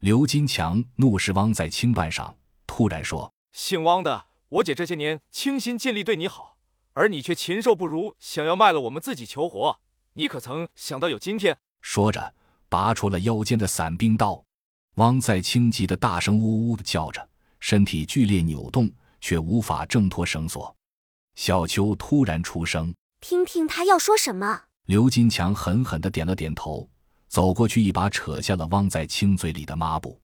[0.00, 2.32] 刘金强怒视汪在清半晌，
[2.66, 6.56] 突然说：“姓汪的，我姐这些年倾心尽力对你好，
[6.94, 9.78] 而你却禽兽不如，想要卖了我们自己求活，
[10.14, 12.32] 你可曾想到有今天？”说着，
[12.70, 14.42] 拔出了腰间的散兵刀。
[14.94, 17.28] 汪在清急得大声呜呜的叫着，
[17.58, 18.90] 身体剧烈扭动，
[19.20, 20.74] 却无法挣脱绳索。
[21.34, 26.88] 小秋突然出声：“听听他要说什么。”刘金强狠狠的点了点头，
[27.30, 30.20] 走过去，一把扯下了汪在清嘴里的抹布。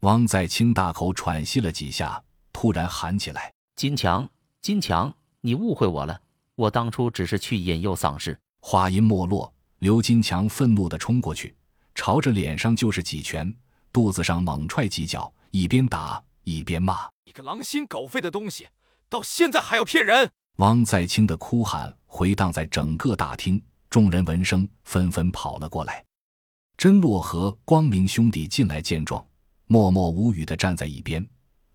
[0.00, 2.20] 汪在清大口喘息了几下，
[2.52, 4.28] 突然喊起来：“金强，
[4.60, 6.20] 金强，你误会我了，
[6.56, 11.54] 我当初只是去引诱丧尸。”话音没落，刘金强愤怒的冲过去，
[11.94, 13.54] 朝着脸上就是几拳，
[13.92, 18.66] 肚子上猛踹几脚，一边打一边骂：“你个狼心狗肺的东西，
[19.08, 26.04] 到现在还要骗人！”汪在清的哭喊回荡在整个大厅，众人闻声纷纷跑了过来。
[26.80, 29.22] 甄洛和光明兄弟进来见状，
[29.66, 31.22] 默默无语的站在一边。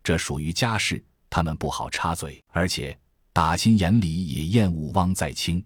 [0.03, 2.99] 这属于家事，他们不好插嘴，而且
[3.31, 5.63] 打心眼里也厌恶汪在清。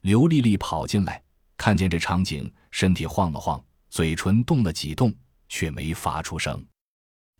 [0.00, 1.22] 刘丽丽跑进来，
[1.58, 5.14] 看见这场景，身体晃了晃，嘴唇动了几动，
[5.46, 6.64] 却没发出声。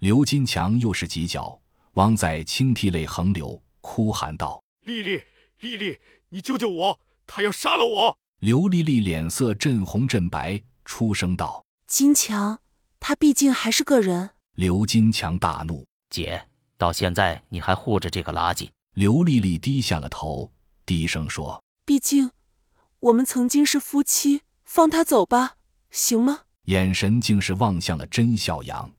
[0.01, 1.59] 刘金强又是几脚，
[1.95, 4.63] 汪在清涕泪横流，哭喊道。
[4.85, 5.19] 丽丽，
[5.61, 7.01] 丽丽，你救救我！
[7.27, 8.19] 他要杀了我！
[8.41, 12.59] 刘丽丽脸色阵红阵白，出声道：“金强，
[12.99, 20.51] 他毕竟还是个人。”刘金强大怒：“姐，到现在你还护着这个垃圾？”刘丽丽低下了头，
[20.85, 22.33] 低声说：“毕竟
[22.99, 25.55] 我们曾经是夫妻，放他走吧，
[25.93, 28.91] 行吗？”眼神竟是望向了甄笑阳。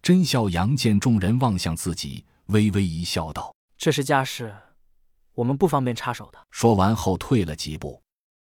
[0.00, 4.54] 甄笑阳见众人望向自己，微微一笑，道：“这是家事。”
[5.34, 6.38] 我们不方便插手的。
[6.52, 8.00] 说完后退了几步，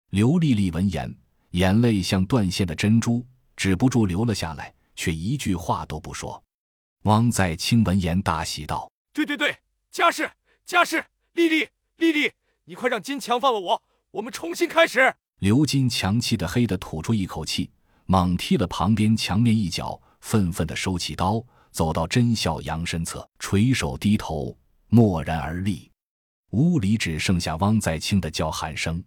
[0.10, 1.18] 刘丽丽闻言，
[1.56, 3.26] 眼泪像断线的珍珠，
[3.56, 6.44] 止不住流了下来，却一句话都不说。
[7.04, 9.58] 汪在清闻言大喜道：“对对对，
[9.90, 10.30] 家事
[10.66, 12.30] 家事，丽丽丽丽，
[12.66, 17.72] 你快让金强放了我，我们重新开始。”刘金强气得黑的吐出一口气，
[18.06, 21.42] 猛踢了旁边墙面一脚，愤愤的收起刀，
[21.72, 24.58] 走到甄笑阳身侧，垂手低头，
[24.90, 25.90] 默然而立。
[26.52, 29.02] 屋里只剩下汪在清的叫喊声。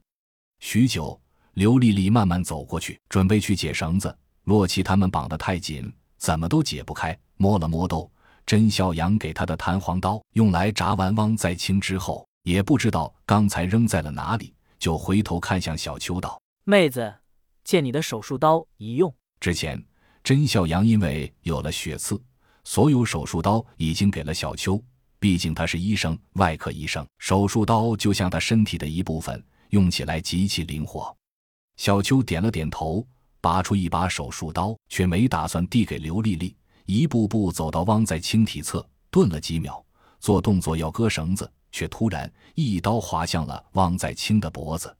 [0.60, 1.20] 许久，
[1.58, 4.16] 刘丽丽慢慢走过去，准备去解绳子。
[4.44, 7.18] 洛奇他们绑得太紧，怎么都解不开。
[7.36, 8.08] 摸了摸兜，
[8.46, 17.12] 甄小阳给他的弹簧刀，用来扎完汪再清之后，也不知道刚才扔在了哪里，就回头看向小秋道：“妹子，
[17.64, 19.84] 借你的手术刀一用。”之前，
[20.22, 22.22] 甄小阳因为有了血刺，
[22.62, 24.80] 所有手术刀已经给了小秋。
[25.18, 31.12] 毕竟他是医生，外科医生，手术刀就像他身体的一部分，用起来极其灵活。
[31.78, 33.06] 小秋点了点头，
[33.40, 36.54] 拔出一把手术刀，却没打算递给刘丽丽，
[36.86, 39.82] 一步步走到汪在清体侧，顿了几秒，
[40.18, 44.92] 做动作要割绳子，却突然一刀划向了汪在清的脖子。